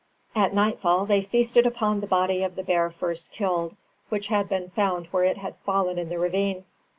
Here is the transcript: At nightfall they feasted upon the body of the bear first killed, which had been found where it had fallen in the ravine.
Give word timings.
At 0.33 0.51
nightfall 0.55 1.05
they 1.05 1.21
feasted 1.21 1.67
upon 1.67 1.99
the 1.99 2.07
body 2.07 2.41
of 2.41 2.55
the 2.55 2.63
bear 2.63 2.89
first 2.89 3.29
killed, 3.31 3.75
which 4.09 4.29
had 4.29 4.49
been 4.49 4.71
found 4.71 5.05
where 5.11 5.25
it 5.25 5.37
had 5.37 5.57
fallen 5.57 5.99
in 5.99 6.09
the 6.09 6.17
ravine. 6.17 6.65